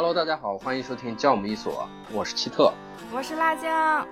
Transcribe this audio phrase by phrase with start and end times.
[0.00, 2.72] Hello，大家好，欢迎收听教我们一所，我是奇特，
[3.10, 4.06] 我是辣椒。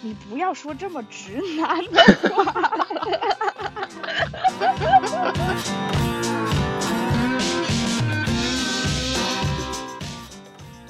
[0.00, 2.76] 你不要说这么直男的话。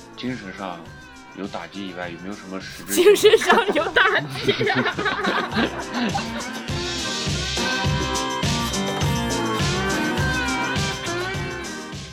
[0.17, 0.81] 精神上
[1.37, 2.95] 有打击以外，有没有什么实质？
[2.95, 4.55] 精神上有打击。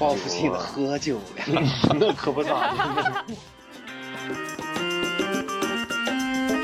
[0.03, 1.45] 报复性的喝酒呀
[1.97, 3.25] 那可不咋的。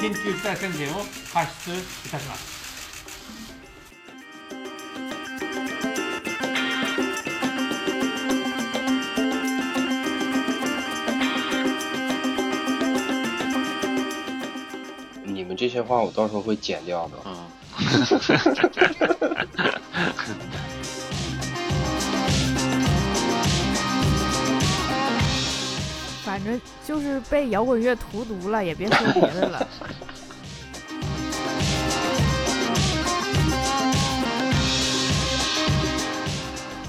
[0.02, 0.54] 根据再
[15.24, 17.18] 你们这些话我到时候会剪掉的。
[17.30, 17.48] 啊
[26.40, 29.68] 反正就是被摇滚乐荼毒了，也别说别的了。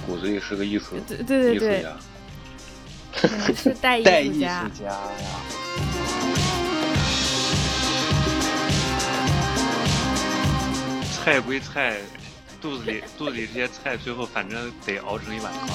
[0.06, 4.70] 骨子里是个艺术对对对艺术对，是带 带艺术艺术家。
[4.78, 5.00] 家呀，
[11.12, 11.96] 菜归菜，
[12.60, 15.68] 肚子里肚子里这些菜，最后反正得熬成一碗汤。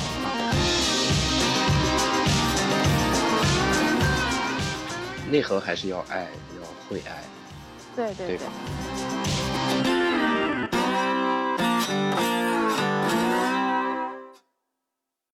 [5.30, 6.28] 内核还是要爱，
[6.62, 7.24] 要会爱，
[7.96, 8.44] 对对对吧？